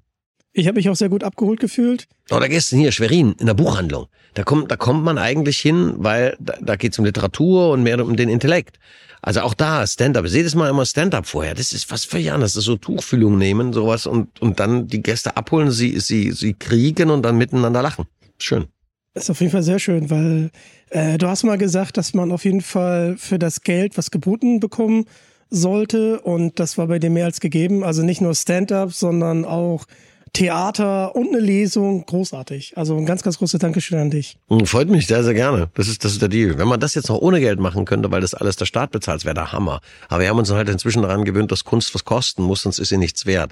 Ich 0.53 0.67
habe 0.67 0.75
mich 0.75 0.89
auch 0.89 0.95
sehr 0.95 1.09
gut 1.09 1.23
abgeholt 1.23 1.59
gefühlt. 1.59 2.07
Oder 2.29 2.49
gestern 2.49 2.79
hier, 2.79 2.91
Schwerin, 2.91 3.35
in 3.39 3.45
der 3.45 3.53
Buchhandlung. 3.53 4.07
Da 4.33 4.43
kommt, 4.43 4.71
da 4.71 4.75
kommt 4.75 5.03
man 5.03 5.17
eigentlich 5.17 5.59
hin, 5.59 5.93
weil 5.97 6.35
da, 6.39 6.55
da 6.61 6.75
geht 6.75 6.93
es 6.93 6.99
um 6.99 7.05
Literatur 7.05 7.71
und 7.71 7.83
mehr 7.83 8.03
um 8.03 8.15
den 8.15 8.29
Intellekt. 8.29 8.77
Also 9.21 9.41
auch 9.41 9.53
da, 9.53 9.85
Stand-up. 9.85 10.25
Jedes 10.25 10.55
Mal 10.55 10.69
immer 10.69 10.85
Stand-up 10.85 11.27
vorher. 11.27 11.53
Das 11.53 11.73
ist 11.73 11.91
was 11.91 12.05
völlig 12.05 12.31
anderes. 12.31 12.53
Das 12.53 12.61
ist 12.61 12.65
so 12.65 12.75
Tuchfühlung 12.75 13.37
nehmen, 13.37 13.71
sowas 13.71 14.07
und, 14.07 14.41
und 14.41 14.59
dann 14.59 14.87
die 14.87 15.01
Gäste 15.01 15.37
abholen, 15.37 15.71
sie, 15.71 15.99
sie, 15.99 16.31
sie 16.31 16.53
kriegen 16.53 17.09
und 17.11 17.23
dann 17.23 17.37
miteinander 17.37 17.81
lachen. 17.81 18.05
Schön. 18.39 18.65
Das 19.13 19.25
ist 19.25 19.29
auf 19.29 19.41
jeden 19.41 19.51
Fall 19.51 19.63
sehr 19.63 19.79
schön, 19.79 20.09
weil 20.09 20.51
äh, 20.89 21.17
du 21.17 21.27
hast 21.27 21.43
mal 21.43 21.57
gesagt, 21.57 21.97
dass 21.97 22.13
man 22.13 22.31
auf 22.31 22.45
jeden 22.45 22.61
Fall 22.61 23.17
für 23.17 23.37
das 23.37 23.61
Geld 23.61 23.97
was 23.97 24.09
geboten 24.09 24.59
bekommen 24.59 25.05
sollte 25.49 26.21
und 26.21 26.59
das 26.59 26.77
war 26.77 26.87
bei 26.87 26.97
dir 26.97 27.09
mehr 27.09 27.25
als 27.25 27.41
gegeben. 27.41 27.83
Also 27.83 28.03
nicht 28.03 28.21
nur 28.21 28.33
Stand-up, 28.33 28.93
sondern 28.93 29.43
auch 29.43 29.85
Theater 30.33 31.15
und 31.15 31.29
eine 31.29 31.39
Lesung. 31.39 32.05
Großartig. 32.05 32.77
Also 32.77 32.95
ein 32.95 33.05
ganz, 33.05 33.21
ganz 33.21 33.37
großes 33.37 33.59
Dankeschön 33.59 33.99
an 33.99 34.09
dich. 34.09 34.37
Und 34.47 34.67
freut 34.67 34.89
mich 34.89 35.07
sehr, 35.07 35.23
sehr 35.23 35.33
gerne. 35.33 35.69
Das 35.73 35.87
ist, 35.87 36.05
das 36.05 36.13
ist 36.13 36.21
der 36.21 36.29
Deal. 36.29 36.57
Wenn 36.57 36.67
man 36.67 36.79
das 36.79 36.95
jetzt 36.95 37.09
noch 37.09 37.17
ohne 37.17 37.39
Geld 37.39 37.59
machen 37.59 37.85
könnte, 37.85 38.11
weil 38.11 38.21
das 38.21 38.33
alles 38.33 38.55
der 38.55 38.65
Staat 38.65 38.91
bezahlt, 38.91 39.25
wäre 39.25 39.35
der 39.35 39.51
Hammer. 39.51 39.81
Aber 40.07 40.21
wir 40.21 40.29
haben 40.29 40.39
uns 40.39 40.49
halt 40.51 40.69
inzwischen 40.69 41.01
daran 41.01 41.25
gewöhnt, 41.25 41.51
dass 41.51 41.65
Kunst 41.65 41.93
was 41.93 42.05
kosten 42.05 42.43
muss, 42.43 42.61
sonst 42.61 42.79
ist 42.79 42.89
sie 42.89 42.97
nichts 42.97 43.25
wert. 43.25 43.51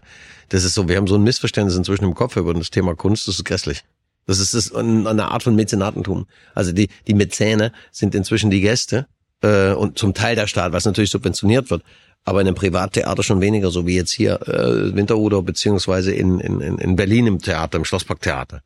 Das 0.49 0.63
ist 0.63 0.73
so, 0.73 0.87
wir 0.87 0.95
haben 0.95 1.07
so 1.07 1.15
ein 1.15 1.23
Missverständnis 1.23 1.75
inzwischen 1.75 2.05
im 2.05 2.15
Kopf 2.15 2.37
über 2.37 2.53
das 2.53 2.69
Thema 2.69 2.95
Kunst, 2.95 3.27
das 3.27 3.35
ist 3.35 3.45
grässlich. 3.45 3.83
Das 4.25 4.39
ist, 4.39 4.53
das 4.53 4.67
ist 4.67 4.75
eine 4.75 5.31
Art 5.31 5.43
von 5.43 5.55
Mäzenatentum. 5.55 6.27
Also 6.53 6.71
die, 6.71 6.89
die 7.07 7.15
Mäzene 7.15 7.71
sind 7.91 8.13
inzwischen 8.13 8.51
die 8.51 8.61
Gäste 8.61 9.07
äh, 9.41 9.71
und 9.71 9.97
zum 9.97 10.13
Teil 10.13 10.35
der 10.35 10.47
Staat, 10.47 10.71
was 10.71 10.85
natürlich 10.85 11.09
subventioniert 11.09 11.69
wird. 11.71 11.83
Aber 12.25 12.41
in 12.41 12.47
einem 12.47 12.55
Privattheater 12.55 13.23
schon 13.23 13.41
weniger, 13.41 13.71
so 13.71 13.87
wie 13.87 13.95
jetzt 13.95 14.11
hier 14.11 14.39
äh, 14.47 14.95
Winterhuder 14.95 15.41
beziehungsweise 15.41 16.13
in, 16.13 16.39
in, 16.39 16.61
in- 16.61 16.77
in 16.77 16.95
Berlin 16.95 17.25
im 17.27 17.39
Theater, 17.39 17.77
im 17.77 17.85
Schlossparktheater. 17.85 18.61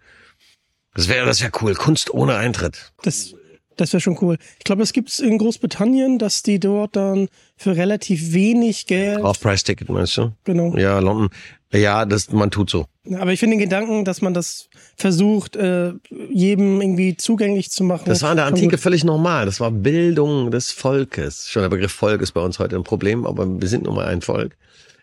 Das 0.95 1.07
wäre 1.07 1.25
das 1.25 1.41
wäre 1.41 1.51
cool. 1.61 1.73
Kunst 1.75 2.13
ohne 2.13 2.35
Eintritt. 2.35 2.91
Das, 3.03 3.33
das 3.77 3.93
wäre 3.93 4.01
schon 4.01 4.17
cool. 4.21 4.37
Ich 4.59 4.63
glaube, 4.65 4.83
es 4.83 4.91
gibt's 4.93 5.19
in 5.19 5.37
Großbritannien, 5.37 6.19
dass 6.19 6.43
die 6.43 6.59
dort 6.59 6.95
dann 6.95 7.29
für 7.55 7.75
relativ 7.75 8.33
wenig 8.33 8.85
Geld. 8.85 9.21
Off-Price-Ticket 9.23 9.89
meinst 9.89 10.17
du? 10.17 10.33
Genau. 10.43 10.75
Ja, 10.77 10.99
London. 10.99 11.29
Ja, 11.71 12.05
das, 12.05 12.31
man 12.31 12.51
tut 12.51 12.69
so. 12.69 12.85
Aber 13.11 13.33
ich 13.33 13.39
finde 13.39 13.57
den 13.57 13.61
Gedanken, 13.61 14.05
dass 14.05 14.21
man 14.21 14.33
das 14.33 14.69
versucht, 14.95 15.57
äh, 15.57 15.91
jedem 16.31 16.79
irgendwie 16.79 17.17
zugänglich 17.17 17.69
zu 17.69 17.83
machen. 17.83 18.03
Das 18.05 18.21
war 18.21 18.31
in 18.31 18.37
der 18.37 18.45
Antike 18.45 18.77
völlig 18.77 19.03
normal. 19.03 19.45
Das 19.45 19.59
war 19.59 19.71
Bildung 19.71 20.51
des 20.51 20.71
Volkes. 20.71 21.49
Schon 21.49 21.63
der 21.63 21.69
Begriff 21.69 21.91
Volk 21.91 22.21
ist 22.21 22.31
bei 22.31 22.39
uns 22.41 22.59
heute 22.59 22.77
ein 22.77 22.83
Problem, 22.83 23.25
aber 23.25 23.61
wir 23.61 23.67
sind 23.67 23.83
nun 23.83 23.95
mal 23.95 24.05
ein 24.05 24.21
Volk. 24.21 24.55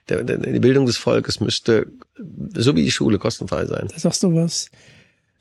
Der, 0.09 0.25
der, 0.25 0.39
die 0.39 0.61
Bildung 0.61 0.87
des 0.87 0.97
Volkes 0.97 1.41
müsste, 1.41 1.89
so 2.55 2.75
wie 2.75 2.85
die 2.85 2.91
Schule, 2.91 3.19
kostenfrei 3.19 3.67
sein. 3.67 3.89
Da 3.93 3.99
sagst 3.99 4.23
du 4.23 4.35
was. 4.35 4.71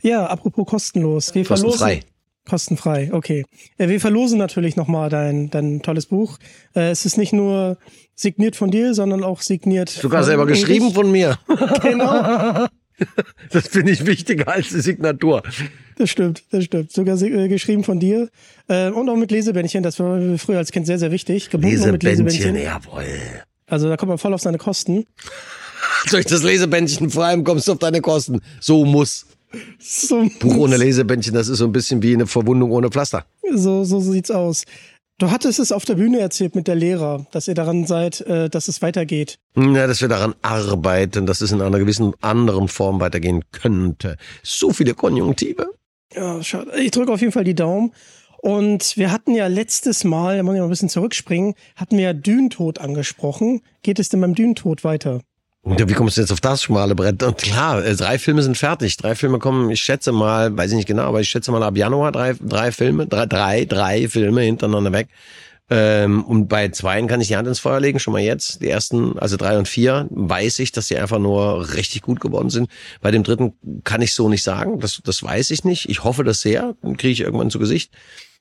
Ja, 0.01 0.25
apropos 0.25 0.68
kostenlos. 0.68 1.34
Wir 1.34 1.46
Kostenfrei. 1.46 1.78
Verlosen, 1.78 2.10
kostenfrei, 2.50 3.10
okay. 3.13 3.46
Äh, 3.77 3.88
Wir 3.89 4.00
verlosen 4.01 4.38
natürlich 4.38 4.75
nochmal 4.75 5.10
dein, 5.10 5.50
dein 5.50 5.82
tolles 5.82 6.08
Buch. 6.08 6.38
Äh, 6.75 6.89
Es 6.91 7.06
ist 7.06 7.18
nicht 7.18 7.32
nur 7.34 7.77
signiert 8.15 8.56
von 8.56 8.72
dir, 8.72 8.94
sondern 8.94 9.24
auch 9.24 9.41
signiert. 9.41 9.89
Sogar 9.89 10.24
selber 10.24 10.44
Ulrich. 10.44 10.60
geschrieben 10.62 10.94
von 10.94 11.12
mir. 11.12 11.38
Genau, 11.82 12.68
Das 13.51 13.68
finde 13.70 13.94
ich 13.94 14.06
wichtiger 14.06 14.50
als 14.50 14.70
die 14.70 14.82
Signatur. 14.82 15.41
das 15.98 16.10
stimmt, 16.10 16.44
das 16.51 16.65
stimmt. 16.65 16.91
Sogar 16.91 17.22
äh, 17.22 17.48
geschrieben 17.48 17.86
von 17.86 18.00
dir. 18.00 18.29
Äh, 18.68 18.89
und 18.89 19.08
auch 19.10 19.15
mit 19.15 19.32
Lesebändchen, 19.32 19.84
das 19.84 20.00
war 20.00 20.20
früher 20.38 20.58
als 20.58 20.72
Kind 20.72 20.86
sehr, 20.86 21.00
sehr 21.00 21.12
wichtig. 21.12 21.50
Gebunden 21.50 21.91
mit 21.91 22.03
Lesebändchen, 22.03 22.58
jawohl. 22.58 23.06
Also 23.68 23.88
da 23.88 23.96
kommt 23.96 24.10
man 24.10 24.18
voll 24.18 24.34
auf 24.34 24.41
seine 24.41 24.58
Kosten. 24.58 25.06
Durch 26.12 26.25
das 26.25 26.44
Lesebändchen 26.44 27.10
vor 27.10 27.24
allem 27.25 27.44
kommst 27.44 27.68
du 27.68 27.74
auf 27.74 27.79
deine 27.79 28.01
Kosten. 28.01 28.41
So 28.60 28.84
muss. 28.86 29.25
So, 29.79 30.27
Buch 30.39 30.58
ohne 30.58 30.77
Lesebändchen, 30.77 31.34
das 31.34 31.48
ist 31.48 31.58
so 31.58 31.65
ein 31.65 31.72
bisschen 31.72 32.03
wie 32.03 32.13
eine 32.13 32.27
Verwundung 32.27 32.72
ohne 32.72 32.89
Pflaster. 32.89 33.25
so, 33.53 33.84
so 33.84 34.00
sieht's 34.00 34.32
aus. 34.32 34.65
Du 35.20 35.32
hattest 35.32 35.60
es 35.60 35.74
auf 35.74 35.84
der 35.84 35.96
Bühne 35.96 36.20
erzählt 36.20 36.56
mit 36.56 36.68
der 36.68 36.75
Lehrer, 36.75 37.25
dass 37.32 37.50
ihr 37.50 37.53
daran 37.53 37.86
seid, 37.86 38.22
äh, 38.22 38.50
dass 38.50 38.70
es 38.70 38.82
weitergeht. 38.82 39.38
Ja, 39.58 39.86
dass 39.86 40.00
wir 40.00 40.08
daran 40.08 40.34
arbeiten, 40.41 41.25
dass 41.25 41.41
es 41.41 41.51
in 41.51 41.62
einer 41.62 41.77
gewissen 41.77 42.13
anderen 42.22 42.70
Form 42.70 43.01
weitergehen 43.01 43.44
könnte. 43.51 44.15
So 44.44 44.72
viele 44.72 44.94
Konjunktive. 44.94 45.74
Ja, 46.15 46.41
schade. 46.41 46.72
Ich 46.82 46.91
drücke 46.91 47.12
auf 47.12 47.20
jeden 47.20 47.34
Fall 47.34 47.44
die 47.44 47.53
Daumen. 47.53 47.91
Und 48.41 48.96
wir 48.96 49.12
hatten 49.12 49.36
ja 49.36 49.48
letztes 49.48 50.06
Mal, 50.06 50.38
da 50.38 50.44
muss 50.44 50.53
ich 50.56 50.60
mal 50.60 50.68
ein 50.68 50.70
bisschen 50.70 50.88
zurückspringen, 50.88 51.56
hatten 51.75 51.98
wir 51.98 52.06
ja 52.06 52.13
Dünentod 52.13 52.79
angesprochen. 52.79 53.62
Geht 53.84 54.00
es 54.00 54.08
denn 54.08 54.22
beim 54.22 54.36
Dünentod 54.36 54.86
weiter? 54.86 55.20
Und 55.62 55.89
wie 55.89 55.94
kommst 55.94 56.18
du 56.18 56.22
jetzt 56.22 56.32
auf 56.32 56.39
das 56.39 56.63
schmale 56.63 56.96
Brett? 56.96 57.22
Und 57.22 57.38
klar, 57.38 57.84
äh, 57.84 57.96
drei 57.96 58.18
Filme 58.18 58.42
sind 58.42 58.58
fertig. 58.58 58.96
Drei 58.98 59.13
Filme 59.16 59.39
kommen, 59.39 59.70
ich 59.70 59.82
schätze 59.82 60.12
mal, 60.12 60.56
weiß 60.56 60.72
ich 60.72 60.78
nicht 60.78 60.88
genau, 60.88 61.04
aber 61.04 61.20
ich 61.20 61.30
schätze 61.30 61.51
mal 61.51 61.62
ab 61.63 61.75
Januar 61.75 62.12
drei, 62.12 62.34
drei 62.39 62.72
Filme, 62.72 63.08
drei, 63.08 63.25
drei, 63.25 63.66
drei 63.66 64.08
Filme 64.08 64.42
hintereinander 64.42 64.94
weg. 64.94 65.10
Ähm, 65.70 66.24
und 66.24 66.48
bei 66.48 66.70
zweien 66.70 67.08
kann 67.08 67.22
ich 67.22 67.28
die 67.28 67.38
Hand 67.38 67.48
ins 67.48 67.60
Feuer 67.60 67.80
legen, 67.80 68.00
schon 68.00 68.13
mal 68.13 68.22
jetzt. 68.22 68.62
Die 68.62 68.70
ersten, 68.70 69.20
also 69.20 69.38
drei 69.38 69.58
und 69.58 69.68
vier, 69.68 70.08
weiß 70.10 70.60
ich, 70.60 70.72
dass 70.72 70.88
die 70.88 70.98
einfach 70.98 71.20
nur 71.20 71.74
richtig 71.75 72.01
gut 72.01 72.20
geworden 72.20 72.50
sind. 72.50 72.70
Bei 73.01 73.12
dem 73.12 73.24
dritten 73.24 73.54
kann 73.84 74.01
ich 74.01 74.16
so 74.16 74.30
nicht 74.30 74.44
sagen. 74.44 74.80
Das, 74.80 75.01
das 75.04 75.22
weiß 75.22 75.51
ich 75.51 75.66
nicht. 75.66 75.89
Ich 75.89 76.04
hoffe 76.04 76.24
das 76.24 76.42
sehr. 76.42 76.75
Dann 76.82 76.98
kriege 76.98 77.12
ich 77.12 77.22
irgendwann 77.22 77.51
zu 77.51 77.60
Gesicht, 77.60 77.94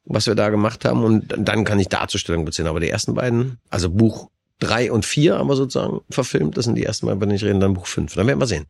was 0.04 0.26
wir 0.26 0.34
da 0.34 0.48
gemacht 0.48 0.84
haben. 0.84 1.04
Und 1.04 1.34
dann 1.37 1.64
kann 1.64 1.80
ich 1.80 1.88
dazu 1.88 2.16
Stellung 2.16 2.44
beziehen. 2.44 2.66
Aber 2.66 2.80
die 2.80 2.88
ersten 2.88 3.14
beiden, 3.14 3.58
also 3.68 3.90
Buch 3.90 4.30
drei 4.58 4.90
und 4.92 5.04
vier, 5.04 5.36
aber 5.36 5.56
sozusagen 5.56 6.00
verfilmt, 6.10 6.56
das 6.56 6.64
sind 6.64 6.74
die 6.74 6.84
ersten 6.84 7.06
Mal, 7.06 7.12
über 7.14 7.26
die 7.26 7.34
ich 7.36 7.44
rede, 7.44 7.58
dann 7.58 7.74
Buch 7.74 7.86
fünf. 7.86 8.14
Dann 8.14 8.26
werden 8.26 8.40
wir 8.40 8.46
sehen. 8.46 8.66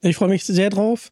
Ich 0.00 0.16
freue 0.16 0.28
mich 0.28 0.44
sehr 0.44 0.70
drauf. 0.70 1.10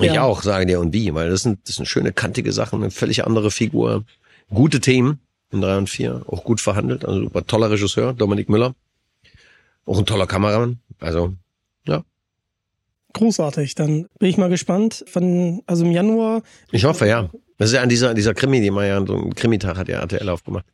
Ich 0.00 0.12
Ja. 0.12 0.22
auch, 0.22 0.42
sage 0.42 0.64
dir 0.66 0.80
und 0.80 0.92
wie, 0.92 1.12
weil 1.14 1.28
das 1.28 1.42
sind, 1.42 1.68
das 1.68 1.76
sind 1.76 1.86
schöne, 1.86 2.12
kantige 2.12 2.52
Sachen, 2.52 2.80
eine 2.82 2.90
völlig 2.90 3.24
andere 3.26 3.50
Figur, 3.50 4.04
gute 4.48 4.80
Themen 4.80 5.20
in 5.50 5.60
drei 5.60 5.76
und 5.76 5.88
vier, 5.90 6.22
auch 6.26 6.44
gut 6.44 6.60
verhandelt, 6.60 7.04
also 7.04 7.22
super 7.24 7.44
toller 7.46 7.70
Regisseur, 7.70 8.12
Dominik 8.14 8.48
Müller, 8.48 8.74
auch 9.86 9.98
ein 9.98 10.06
toller 10.06 10.26
Kameramann, 10.26 10.78
also 11.00 11.34
ja, 11.86 12.04
Großartig. 13.14 13.74
Dann 13.74 14.06
bin 14.18 14.28
ich 14.28 14.36
mal 14.36 14.50
gespannt. 14.50 15.02
Von, 15.08 15.62
also 15.66 15.84
im 15.84 15.90
Januar. 15.92 16.42
ich 16.70 16.84
hoffe 16.84 17.06
ja. 17.08 17.30
Das 17.56 17.70
ist 17.70 17.74
ja 17.74 17.82
an 17.82 17.88
dieser, 17.88 18.14
dieser 18.14 18.34
Krimi, 18.34 18.60
die 18.60 18.70
man 18.70 18.86
ja, 18.86 19.04
so 19.04 19.16
ein 19.16 19.34
Krimitag 19.34 19.76
hat 19.78 19.88
ja 19.88 19.98
RTL 20.00 20.28
aufgemacht. 20.28 20.66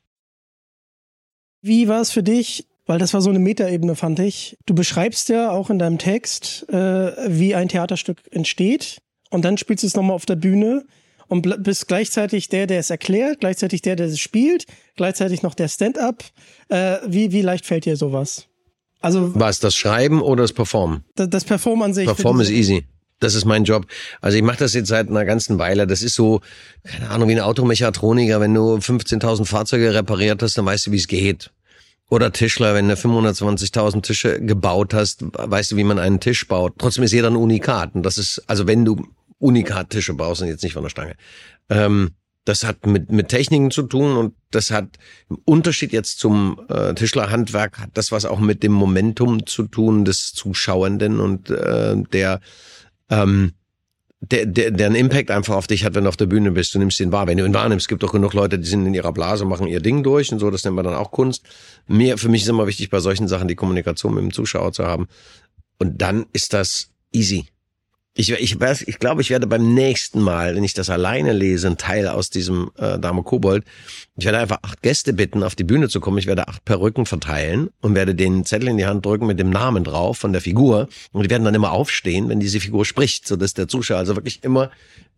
Wie 1.63 1.89
war 1.89 2.01
es 2.03 2.11
für 2.11 2.23
dich? 2.23 2.67
Weil 2.87 2.99
das 2.99 3.15
war 3.15 3.23
so 3.23 3.31
eine 3.31 3.39
Metaebene, 3.39 3.97
fand 3.97 4.19
ich. 4.19 4.57
Du 4.67 4.75
beschreibst 4.75 5.29
ja 5.31 5.51
auch 5.51 5.71
in 5.71 5.79
deinem 5.79 5.99
Text, 5.99 6.69
äh, 6.69 7.13
wie 7.29 7.55
ein 7.55 7.69
Theaterstück 7.69 8.19
entsteht. 8.31 8.99
Und 9.31 9.45
dann 9.45 9.57
spielst 9.57 9.83
du 9.83 9.87
es 9.87 9.97
nochmal 9.97 10.15
auf 10.15 10.27
der 10.27 10.37
Bühne 10.37 10.85
und 11.29 11.63
bist 11.63 11.89
gleichzeitig 11.89 12.49
der, 12.51 12.67
der 12.67 12.81
es 12.81 12.91
erklärt, 12.91 13.41
gleichzeitig 13.41 13.83
der, 13.83 13.97
der 13.97 14.07
es 14.07 14.21
spielt, 14.21 14.67
gleichzeitig 14.97 15.43
noch 15.43 15.55
der 15.55 15.69
Stand-up. 15.69 16.25
Äh, 16.69 16.99
wie, 17.07 17.33
wie 17.33 17.43
leicht 17.43 17.65
fällt 17.65 17.87
dir 17.87 17.97
sowas? 17.97 18.47
Also 19.01 19.35
Was, 19.35 19.61
das 19.61 19.75
Schreiben 19.75 20.23
oder 20.23 20.43
das 20.43 20.53
Performen? 20.53 21.05
das, 21.15 21.29
das 21.31 21.45
Perform 21.45 21.83
an 21.83 21.95
sich. 21.95 22.07
Perform 22.07 22.41
ist 22.41 22.51
easy. 22.51 22.87
Das 23.21 23.35
ist 23.35 23.45
mein 23.45 23.65
Job. 23.65 23.87
Also 24.21 24.37
ich 24.37 24.43
mache 24.43 24.59
das 24.59 24.75
jetzt 24.75 24.89
seit 24.89 25.09
einer 25.09 25.25
ganzen 25.25 25.59
Weile. 25.59 25.87
Das 25.87 26.03
ist 26.03 26.15
so, 26.15 26.41
keine 26.85 27.11
Ahnung, 27.11 27.29
wie 27.29 27.33
ein 27.33 27.41
Automechatroniker. 27.41 28.41
Wenn 28.41 28.53
du 28.53 28.77
15.000 28.77 29.47
Fahrzeuge 29.47 29.95
repariert 29.95 30.43
hast, 30.43 30.59
dann 30.59 30.67
weißt 30.67 30.87
du, 30.87 30.93
wie 30.93 30.97
es 30.97 31.09
geht. 31.09 31.51
Oder 32.11 32.33
Tischler, 32.33 32.75
wenn 32.75 32.89
du 32.89 32.95
520.000 32.95 34.03
Tische 34.03 34.41
gebaut 34.41 34.95
hast, 34.95 35.25
weißt 35.33 35.73
du, 35.73 35.77
wie 35.77 35.85
man 35.85 35.99
einen 35.99 36.21
Tisch 36.21 36.47
baut. 36.47 36.75
Trotzdem 36.79 37.05
ist 37.05 37.13
jeder 37.13 37.29
ein 37.29 37.37
Unikat. 37.37 37.95
Und 37.95 38.03
das 38.05 38.19
ist, 38.19 38.43
also 38.47 38.67
wenn 38.67 38.85
du 38.85 39.09
Unikat-Tische 39.39 40.15
baust 40.15 40.43
und 40.43 40.49
jetzt 40.49 40.63
nicht 40.63 40.75
von 40.75 40.83
der 40.83 40.91
Stange. 40.91 41.17
Ähm, 41.69 42.11
das 42.45 42.65
hat 42.65 42.87
mit, 42.87 43.11
mit 43.11 43.29
Techniken 43.29 43.71
zu 43.71 43.83
tun 43.83 44.17
und 44.17 44.35
das 44.51 44.71
hat 44.71 44.99
im 45.31 45.39
Unterschied 45.45 45.93
jetzt 45.93 46.19
zum 46.19 46.61
äh, 46.69 46.95
Tischlerhandwerk, 46.95 47.79
hat 47.79 47.91
das 47.95 48.13
was 48.13 48.27
auch 48.27 48.39
mit 48.39 48.63
dem 48.63 48.73
Momentum 48.73 49.47
zu 49.47 49.65
tun 49.65 50.05
des 50.05 50.33
Zuschauenden 50.33 51.21
und 51.21 51.51
äh, 51.51 51.97
der 52.13 52.41
ähm, 53.09 53.53
der, 54.31 54.47
der, 54.47 54.71
der 54.71 54.87
einen 54.87 54.97
Impact 54.97 55.31
einfach 55.31 55.55
auf 55.55 55.67
dich 55.67 55.85
hat, 55.85 55.95
wenn 55.95 56.05
du 56.05 56.09
auf 56.09 56.17
der 56.17 56.27
Bühne 56.27 56.51
bist. 56.51 56.75
Du 56.75 56.79
nimmst 56.79 56.99
den 57.01 57.13
wahr. 57.13 57.27
Wenn 57.27 57.39
du 57.39 57.45
ihn 57.45 57.55
wahrnimmst, 57.55 57.89
gibt 57.89 58.05
auch 58.05 58.13
genug 58.13 58.33
Leute, 58.35 58.59
die 58.59 58.67
sind 58.67 58.87
in 58.87 58.95
ihrer 58.95 59.13
Blase, 59.13 59.45
machen 59.45 59.67
ihr 59.67 59.81
Ding 59.81 60.03
durch 60.03 60.33
und 60.33 60.39
so. 60.39 60.51
Das 60.51 60.65
nennt 60.65 60.77
man 60.77 60.85
dann 60.85 60.95
auch 60.95 61.11
Kunst. 61.11 61.45
Mir, 61.87 62.19
für 62.19 62.29
mich 62.29 62.43
ist 62.43 62.49
immer 62.49 62.67
wichtig, 62.67 62.91
bei 62.91 63.01
solchen 63.01 63.29
Sachen 63.29 63.49
die 63.49 63.55
Kommunikation 63.55 64.15
mit 64.15 64.23
dem 64.23 64.33
Zuschauer 64.33 64.73
zu 64.73 64.87
haben. 64.87 65.09
Und 65.79 66.01
dann 66.01 66.27
ist 66.33 66.53
das 66.53 66.91
easy. 67.13 67.47
Ich, 68.17 68.31
ich 68.31 68.61
weiß, 68.61 68.83
ich 68.83 69.01
glaube, 69.01 69.23
ich 69.23 69.31
werde 69.31 69.49
beim 69.49 69.75
nächsten 69.75 70.21
Mal, 70.21 70.55
wenn 70.55 70.63
ich 70.63 70.73
das 70.73 70.89
alleine 70.89 71.33
lese, 71.33 71.67
ein 71.67 71.79
Teil 71.79 72.07
aus 72.07 72.31
diesem 72.31 72.71
äh, 72.79 72.97
Dame 72.97 73.25
Kobold, 73.25 73.65
ich 74.17 74.25
werde 74.25 74.39
einfach 74.39 74.59
acht 74.63 74.83
Gäste 74.83 75.13
bitten, 75.13 75.43
auf 75.43 75.57
die 75.57 75.65
Bühne 75.65 75.89
zu 75.89 75.99
kommen. 75.99 76.19
Ich 76.19 76.29
werde 76.29 76.47
acht 76.47 76.65
Perücken 76.65 77.07
verteilen 77.07 77.71
und 77.81 77.97
werde 77.97 78.15
den 78.15 78.45
Zettel 78.45 78.69
in 78.69 78.77
die 78.77 78.87
Hand 78.87 79.05
drücken 79.05 79.27
mit 79.27 79.41
dem 79.41 79.51
Namen 79.51 79.83
drauf 79.83 80.19
von 80.19 80.33
der 80.33 80.41
Figur. 80.41 80.89
Und 81.11 81.25
die 81.25 81.31
werden 81.31 81.45
dann 81.45 81.57
immer 81.57 81.73
aufstehen, 81.73 82.29
wenn 82.29 82.39
diese 82.39 82.61
Figur 82.61 82.85
spricht, 82.85 83.27
so 83.27 83.35
dass 83.35 83.55
der 83.55 83.67
Zuschauer 83.67 83.99
also 83.99 84.15
wirklich 84.15 84.45
immer 84.45 84.71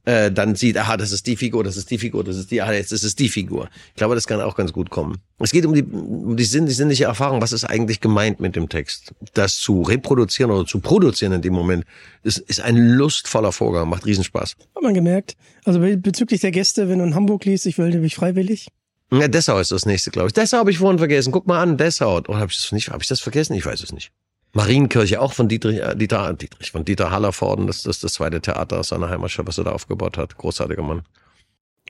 äh, 0.07 0.31
dann 0.31 0.55
sieht, 0.55 0.79
aha, 0.79 0.97
das 0.97 1.12
ist 1.12 1.26
die 1.26 1.37
Figur, 1.37 1.65
das 1.65 1.76
ist 1.76 1.91
die 1.91 1.99
Figur, 1.99 2.25
das 2.25 2.37
ist 2.37 2.50
die, 2.50 2.62
ah, 2.62 2.73
jetzt 2.73 2.93
ist 2.93 3.03
es 3.03 3.17
die 3.17 3.29
Figur. 3.29 3.69
Ich 3.88 3.97
glaube, 3.97 4.15
das 4.15 4.26
kann 4.26 4.41
auch 4.41 4.55
ganz 4.55 4.73
gut 4.73 4.88
kommen. 4.88 5.19
Es 5.41 5.50
geht 5.50 5.67
um 5.67 5.75
die, 5.75 5.83
um 5.83 6.37
die, 6.37 6.45
Sinn, 6.45 6.67
die 6.67 6.73
sinnliche 6.73 7.05
Erfahrung. 7.05 7.43
Was 7.43 7.53
ist 7.53 7.65
eigentlich 7.65 8.00
gemeint 8.00 8.41
mit 8.41 8.57
dem 8.57 8.69
Text? 8.69 9.12
Das 9.35 9.57
zu 9.57 9.83
reproduzieren 9.83 10.53
oder 10.53 10.65
zu 10.65 10.79
produzieren 10.79 11.33
in 11.33 11.43
dem 11.43 11.53
Moment 11.53 11.85
ist, 12.23 12.38
ist 12.38 12.61
ein 12.61 12.86
lustvoller 12.88 13.52
Vorgang, 13.52 13.88
macht 13.88 14.07
Riesenspaß. 14.07 14.57
Hat 14.75 14.83
man 14.83 14.95
gemerkt. 14.95 15.37
Also 15.64 15.81
be- 15.81 15.97
bezüglich 15.97 16.40
der 16.40 16.50
Gäste, 16.50 16.88
wenn 16.88 16.99
du 16.99 17.05
in 17.05 17.14
Hamburg 17.14 17.45
liest, 17.45 17.66
ich 17.66 17.78
will 17.78 17.99
mich 18.00 18.14
freiwillig. 18.16 18.69
Ja, 19.12 19.28
Dessau 19.28 19.59
ist 19.59 19.71
das 19.71 19.87
nächste, 19.87 20.11
glaube 20.11 20.28
ich. 20.28 20.33
Dessau 20.33 20.59
habe 20.59 20.71
ich 20.71 20.78
vorhin 20.78 20.99
vergessen. 20.99 21.33
Guck 21.33 21.47
mal 21.47 21.61
an, 21.62 21.76
Dessau. 21.76 22.16
Oder 22.16 22.38
habe 22.38 22.50
ich 22.50 22.57
das 22.57 22.73
nicht? 22.73 22.90
Habe 22.90 23.02
ich 23.02 23.09
das 23.09 23.21
vergessen? 23.21 23.55
Ich 23.55 23.64
weiß 23.64 23.83
es 23.83 23.93
nicht. 23.93 24.11
Marienkirche 24.52 25.21
auch 25.21 25.33
von 25.33 25.49
Dietrich, 25.49 25.81
äh, 25.81 25.95
Dieter, 25.95 26.33
Dietrich, 26.33 26.71
von 26.71 26.85
Dieter 26.85 27.11
Hallervorden. 27.11 27.66
Das, 27.66 27.83
das 27.83 27.97
ist 27.97 28.05
das 28.05 28.12
zweite 28.14 28.40
Theater 28.40 28.81
aus 28.81 28.88
seiner 28.88 29.09
Heimatstadt, 29.09 29.47
was 29.47 29.59
er 29.59 29.64
da 29.64 29.73
aufgebaut 29.73 30.16
hat. 30.19 30.37
Großartiger 30.38 30.83
Mann. 30.83 31.02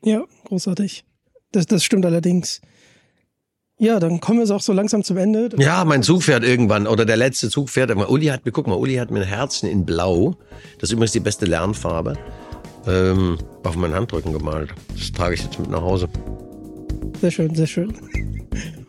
Ja, 0.03 0.25
großartig. 0.45 1.05
Das, 1.53 1.67
das 1.67 1.85
stimmt 1.85 2.05
allerdings. 2.05 2.61
Ja, 3.79 4.01
dann 4.01 4.21
kommen 4.21 4.47
wir 4.47 4.55
auch 4.55 4.63
so 4.63 4.73
langsam 4.73 5.05
zum 5.05 5.19
Ende. 5.19 5.51
Ja, 5.59 5.85
mein 5.85 6.03
Zug 6.03 6.23
fährt 6.23 6.45
irgendwann 6.45 6.87
oder 6.87 7.05
der 7.05 7.19
letzte 7.19 7.51
Zug 7.51 7.69
fährt 7.69 7.91
irgendwann. 7.91 8.11
Uli 8.11 8.27
hat 8.27 8.47
mir, 8.47 8.53
guck 8.53 8.67
mal, 8.67 8.75
Uli 8.75 8.95
hat 8.97 9.11
mir 9.11 9.21
ein 9.21 9.27
Herzchen 9.27 9.69
in 9.69 9.85
Blau. 9.85 10.37
Das 10.79 10.89
ist 10.89 10.93
übrigens 10.95 11.13
die 11.13 11.21
beste 11.21 11.45
Lernfarbe. 11.45 12.17
Ähm, 12.87 13.37
auf 13.65 13.77
meinen 13.77 13.95
Handrücken 13.95 14.33
gemalt. 14.33 14.71
Das 14.95 15.13
trage 15.13 15.35
ich 15.35 15.43
jetzt 15.43 15.59
mit 15.59 15.69
nach 15.69 15.83
Hause. 15.83 16.09
Sehr 17.21 17.31
schön, 17.31 17.55
sehr 17.55 17.67
schön. 17.67 17.93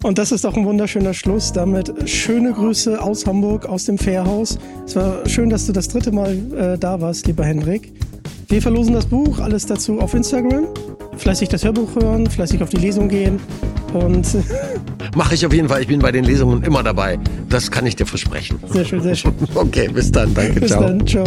Und 0.03 0.17
das 0.17 0.32
ist 0.32 0.46
auch 0.46 0.56
ein 0.56 0.65
wunderschöner 0.65 1.13
Schluss. 1.13 1.51
Damit 1.51 2.10
schöne 2.10 2.53
Grüße 2.53 3.01
aus 3.01 3.25
Hamburg, 3.25 3.65
aus 3.65 3.86
dem 3.86 3.98
Fährhaus. 3.98 4.58
Es 4.86 4.96
war 4.96 5.27
schön, 5.27 5.50
dass 5.50 5.65
du 5.65 5.74
das 5.74 5.89
dritte 5.89 6.13
Mal 6.13 6.32
äh, 6.53 6.77
da 6.77 7.01
warst, 7.01 7.27
lieber 7.27 7.44
Hendrik. 7.44 7.91
Wir 8.48 8.62
verlosen 8.62 8.94
das 8.94 9.08
Buch, 9.08 9.39
alles 9.39 9.65
dazu 9.65 10.00
auf 10.00 10.13
Instagram. 10.13 10.67
Fleißig 11.17 11.50
das 11.50 11.65
Hörbuch 11.65 11.96
hören, 11.96 12.29
fleißig 12.29 12.63
auf 12.63 12.70
die 12.70 12.77
Lesung 12.77 13.10
gehen. 13.10 13.41
Und 13.94 14.27
Mache 15.15 15.34
ich 15.36 15.46
auf 15.46 15.53
jeden 15.53 15.67
Fall. 15.70 15.82
Ich 15.82 15.88
bin 15.88 16.00
bei 16.00 16.12
den 16.12 16.24
Lesungen 16.24 16.63
immer 16.63 16.84
dabei. 16.84 17.17
Das 17.50 17.72
kann 17.72 17.86
ich 17.88 17.96
dir 17.96 18.06
versprechen. 18.06 18.60
sehr 18.67 18.86
schön, 18.86 19.01
sehr 19.01 19.15
schön. 19.15 19.34
Okay, 19.56 19.88
bis 19.88 20.12
dann. 20.12 20.34
Danke, 20.34 20.60
Bis 20.60 20.72
ciao. 20.72 20.82
dann, 20.84 21.08
ciao. 21.08 21.25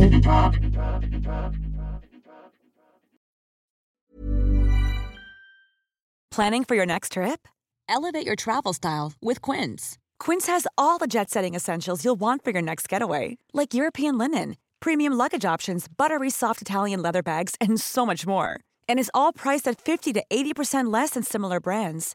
Planning 6.30 6.64
for 6.64 6.74
your 6.76 6.86
next 6.86 7.12
trip? 7.12 7.48
Elevate 7.88 8.26
your 8.26 8.36
travel 8.36 8.72
style 8.72 9.12
with 9.20 9.42
Quince. 9.42 9.98
Quince 10.18 10.46
has 10.46 10.66
all 10.78 10.98
the 10.98 11.08
jet 11.08 11.30
setting 11.30 11.54
essentials 11.54 12.04
you'll 12.04 12.20
want 12.20 12.44
for 12.44 12.50
your 12.52 12.62
next 12.62 12.88
getaway, 12.88 13.36
like 13.52 13.74
European 13.74 14.16
linen, 14.16 14.56
premium 14.78 15.12
luggage 15.14 15.44
options, 15.44 15.86
buttery 15.88 16.30
soft 16.30 16.62
Italian 16.62 17.02
leather 17.02 17.22
bags, 17.22 17.56
and 17.60 17.80
so 17.80 18.06
much 18.06 18.26
more. 18.26 18.60
And 18.88 18.98
is 18.98 19.10
all 19.12 19.32
priced 19.32 19.66
at 19.66 19.80
50 19.80 20.12
to 20.14 20.22
80% 20.30 20.92
less 20.92 21.10
than 21.10 21.22
similar 21.24 21.58
brands. 21.58 22.14